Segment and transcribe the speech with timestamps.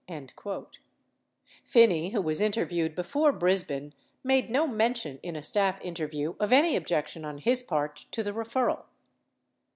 [1.63, 3.93] Phinney, who was interviewed before Brisbin,
[4.23, 8.31] made no mention in a staff interview of any objection on his part to the
[8.33, 8.85] referral.